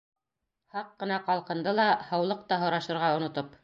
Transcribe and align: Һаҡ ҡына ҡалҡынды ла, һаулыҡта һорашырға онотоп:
Һаҡ 0.77 0.89
ҡына 1.03 1.21
ҡалҡынды 1.29 1.77
ла, 1.81 1.87
һаулыҡта 2.09 2.63
һорашырға 2.67 3.17
онотоп: 3.23 3.59